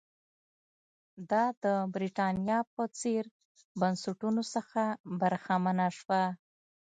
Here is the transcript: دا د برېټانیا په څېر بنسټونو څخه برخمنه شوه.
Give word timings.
دا 1.29 1.43
د 1.63 1.65
برېټانیا 1.93 2.59
په 2.73 2.83
څېر 2.99 3.23
بنسټونو 3.79 4.41
څخه 4.53 4.81
برخمنه 5.21 5.87
شوه. 5.97 6.23